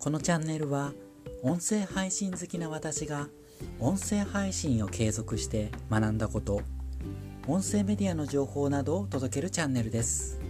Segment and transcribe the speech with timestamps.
[0.00, 0.94] このチャンネルは
[1.42, 3.28] 音声配信好きな私が
[3.78, 6.62] 音声配信を継続して学んだこと
[7.46, 10.40] 音声メディアの情報などを届けるチャンネルです。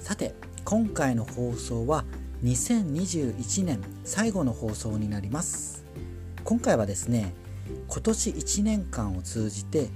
[0.00, 2.04] さて今回の放送は
[2.42, 5.84] 2021年最後の放送になります。
[6.42, 7.32] 今回はですね
[7.86, 9.88] 今年1年間を通じて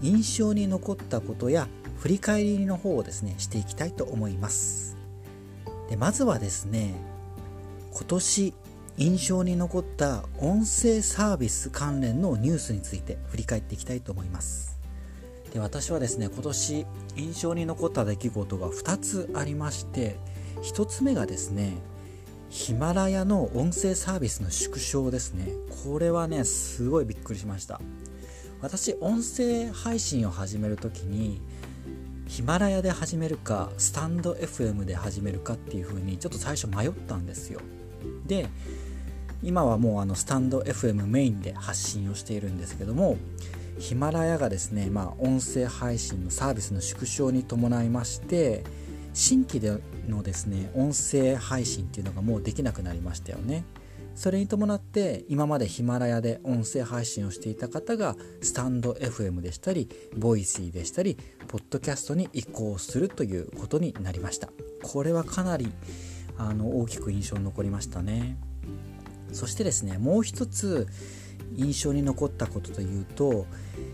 [0.00, 1.68] 印象に残ったことや
[1.98, 4.96] 振り返りの方をですねしていきたいと思います。
[5.90, 6.94] でまずはですね
[7.94, 8.54] 今年
[8.96, 14.78] 印象に残った音声サービス関連のニュースについて振り返っていきたいと思います。
[15.52, 20.16] で私はですね今年印象に残った出来事が2つありまして
[20.62, 21.76] 1つ目がですね
[22.50, 25.46] ヒマラヤの音声サービスの縮小ですね。
[25.84, 27.80] これはねすごいびっくりしました。
[28.60, 31.40] 私音声配信を始める時に
[32.26, 37.60] ヒマラヤで始めるかスタンド FM で始めるかっていう風にちょっと最初迷ったんですよ。
[38.26, 38.48] で
[39.42, 43.18] 今はもうあのスタンド FM メインで発信をしているんですけども
[43.78, 48.64] ヒマラヤがですね、まあ、音声配信のサービスの縮小に伴いまして
[49.12, 53.64] 新規でのですね音声配信っていうのがもうできなくなりましたよね。
[54.14, 64.50] それに伴って今までヒマラヤで音声配信をしていた方がスタンド FM でしたりボイシーでしたりポッドキャストに移行するということになりました。
[64.82, 65.72] これはかなり
[66.36, 68.36] あの大きく印象に残りましたね。
[69.32, 70.86] そしてですねもう一つ
[71.56, 73.46] 印象に残ったことというと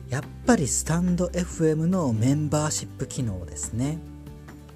[0.08, 3.98] やっぱりスタンド FM のメンバーシップ機能ですね。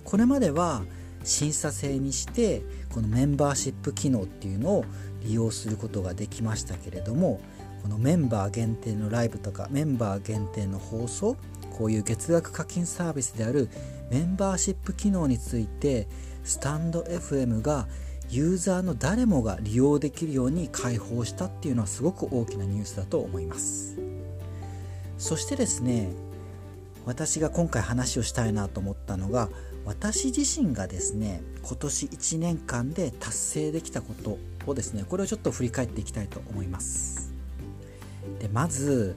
[0.05, 0.83] これまでは
[1.25, 2.63] 審査制にして
[2.93, 4.85] このメンバーシップ機能っていうのを
[5.23, 7.41] 利用することができましたけれども
[7.83, 11.37] このメンバー限定のライブとかメンバー限定の放送
[11.77, 13.69] こういう月額課金サービスである
[14.15, 16.07] メンバーシップ機能について
[16.45, 17.89] スタンド FM が
[18.31, 23.99] ユーザーの誰もが利用できるように開放したっていうのはすごく大きなニュースだと思います。
[25.19, 26.11] そしてですね
[27.05, 29.49] 私が今回話をしたいなと思ったのが
[29.85, 34.39] 私自身がですね今年1年間で達成できたこと
[34.71, 37.33] をですねこれをちょっと振り返っていきたいと思います。
[38.39, 39.17] でまず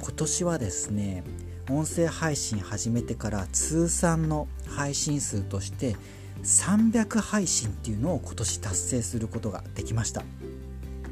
[0.00, 1.24] 今年はですね
[1.70, 5.96] 音声配信始めてから通算の配信数として
[6.42, 10.24] 300配信っていうのを今年達成することができました。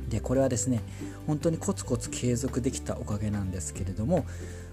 [0.09, 0.81] でこれはですね
[1.27, 4.25] 本当にコツコツ継続できたおかげなんですけれども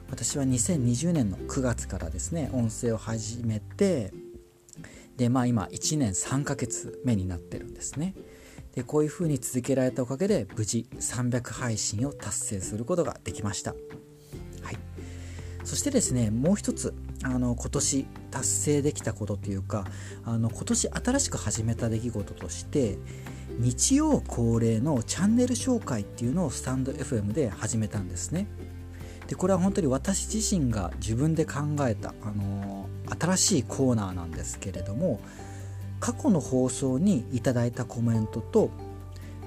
[0.10, 4.14] 私は2020年の9月からですね音声を始めて
[5.18, 8.16] でまあ今1年3ヶ月目になってるんですね。
[8.74, 13.76] でこういう風に続けられたおかげで無事300配信を達成することができました。
[15.66, 16.94] そしてですねもう一つ
[17.24, 19.86] あの今年達成できたことというか
[20.24, 22.98] あの今年新しく始めた出来事として
[23.60, 28.48] 日曜恒例のチャンネル紹介っていうのをスタンド FM で始めたんですね。
[29.28, 32.88] でこれは本当に私自身が自分で考えた、あの
[33.20, 35.20] 新しいコーナーなんですけれども
[36.00, 38.70] 過去の放送にいただいたコメントと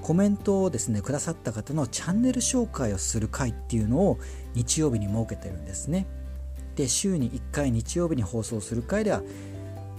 [0.01, 4.19] コメントをですねくださった方のチャンネル紹介をする回っていうのを
[4.55, 6.07] 日曜日に設けてるんですね。
[6.75, 9.21] で週に1回日曜日に放送する回では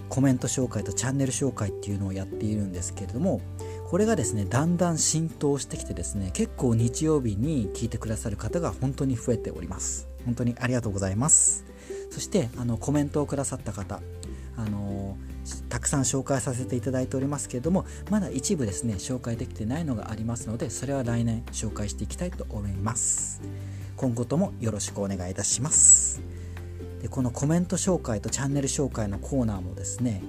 [0.09, 3.41] コメント紹介とチャンネル紹介っていうのをやっているんですけれども
[3.89, 10.09] これがですねだんだん浸透してきてですね結構日曜日に聞いてくださる方が本当に増えております。
[10.25, 11.65] 本当にありがとうございます。
[12.10, 14.00] そしてあのコメントをくださった方
[14.56, 15.16] あの
[15.69, 23.41] たくさん紹介させていただいておりますけれどもまだ一部ですね紹介できてないのがありますのでそれは来年紹介していきたいと思います。
[23.97, 26.22] 今後ともよろしくお願いいたします。
[27.03, 30.22] でこのコメント紹介とチャンネル紹介のコーナーもですね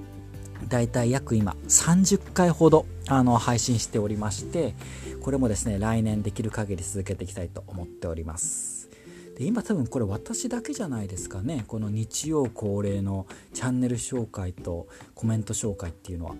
[0.68, 4.74] だいたい約今30回ほどあの配信しておりまして
[5.20, 8.81] これもですね来年できる限り続けていきたいと思っております。
[9.36, 11.64] で今多分これ私だけじゃないですかね。
[11.66, 16.34] この日曜恒例のチャンネル紹介とコメント紹介っていうのは。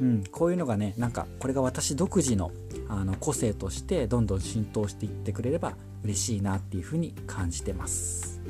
[0.00, 2.50] うん、こういうのがねなんかこれが私独自の
[2.88, 8.40] あの個性としてどんどん浸透していってくれれば嬉しいなっていうふうに感じてます。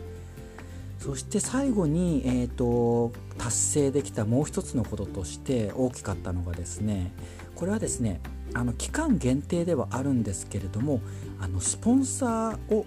[0.99, 7.13] そして最後に、えーと、達成できたもう一つのこととして大きかったのがですね
[7.55, 8.23] これはですね
[8.55, 11.03] あの期間限定ではあるんですけれども
[11.41, 12.87] あのスポンサーを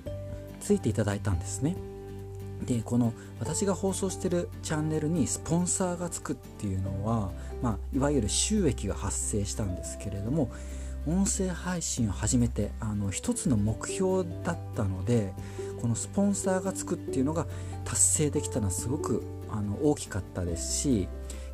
[0.59, 1.75] ついていただいたんですね。
[2.65, 7.31] でこの私が放送してるチャンネルにスポンサーがつくっていうのは、
[7.61, 10.49] まあ、いわゆる収益が発生したんですけれども
[11.07, 15.33] 音声配信を始めてあの一つの目標だったので
[15.81, 17.47] このスポンサーがつくっていうのが
[17.85, 21.07] 達成できたのはすごくあの大きかったですし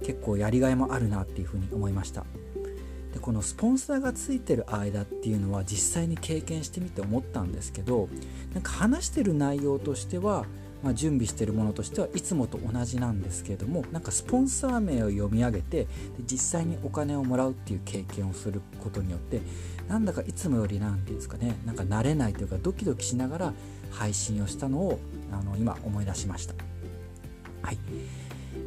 [0.04, 2.26] 結構やりがいもあるなっていうふうに思いました。
[3.14, 8.10] でこのスポンサーがついてる間っていうのは実際に経験してみて思ったんですけど
[8.54, 10.46] なんか話してる内容としては
[10.84, 15.88] まあ、準備してるものとしてはいつもと同じなんですけれどもなんかスポンサー名を読み上げてで
[16.26, 19.42] 実際にお金をもらうっていう経験をすることによって
[19.88, 23.54] なんだかいつもよりなんていうんですかねなんか慣れないというかドキドキしながら
[23.92, 25.00] 配信をしたのを
[25.32, 26.54] あの今思い出しました。
[27.62, 27.78] はい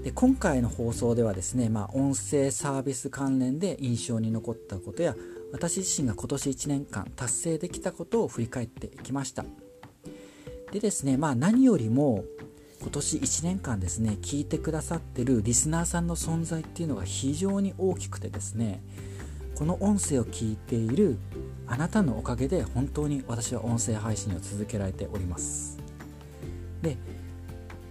[0.06, 5.16] で今回の放送ではですね、まあ、音声サービス関連で印象に残ったことや
[5.50, 9.44] 私自身が今年1年間達成できたことを振り返っていきました。
[10.70, 12.22] でですね、まあ、何よりも
[12.82, 18.84] 今年1年間ですね聞いてくださってるリスナーさんの存在っていうのが非常に大きくてですね
[19.56, 21.18] この音声を聞いている
[21.66, 25.78] あなたのおかげで本当に私は音声配信を続けられております。
[26.80, 26.96] で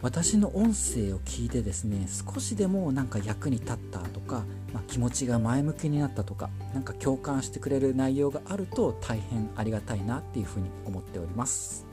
[0.05, 11.87] 私の音声を聞いてですね少しでもなんか役に立ったとか、まあ、気持ちが前向きになったとか何か共感してくれる内容があると大変ありがたいなっていうふうに思っております。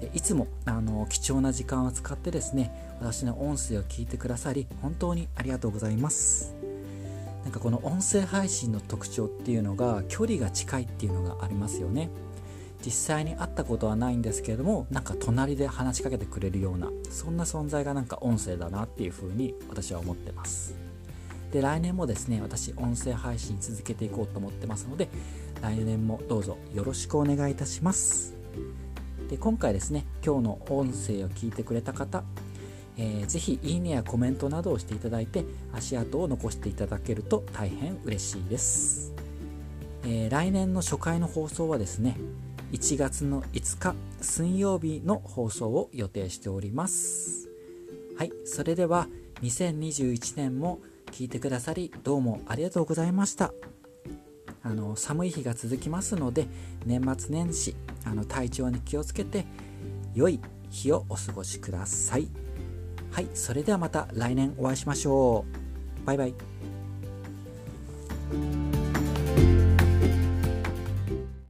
[0.00, 6.54] でいつもあの貴重な時間を使ってですね私の音声を聞いてくださり本当にありがとうございます。
[7.44, 12.08] なんかこの音声配信の特徴っていうのが距離が近いっていうのがありますよね。
[12.84, 20.74] 実際に会ったことはないんですけれどもなんか隣で話しかけてくれるようなそんな存在がなんか音声だなっていうふうに私は思ってます。
[21.52, 25.08] で来年もですね私音声配信続けていこうと思ってますので
[25.60, 28.34] 来年もどうぞよろしくお願いいたします。
[29.28, 32.24] で今回ですね今日の音声を聞いてくれた方
[32.98, 39.12] えー、ぜひいいねやコメントなどをしていただいて足跡を残していただけると大変嬉しいです、
[40.04, 42.18] えー、来年の初回の放送はですね
[42.72, 47.50] 1月の5日水曜日の放送を予定しております。
[48.16, 49.08] はいそれでは
[49.42, 50.80] 2021年も
[51.10, 53.52] 聞いてくださりどうもありがとうございました。
[54.62, 56.46] あの寒い日が続きますので
[56.86, 59.44] 年末年始あの体調に気をつけて
[60.14, 60.40] 良い
[60.70, 62.28] 日をお過ごしください。
[63.10, 65.44] はいそれではまた来年お会いしましょ
[66.02, 66.06] う。
[66.06, 66.34] バイバイ。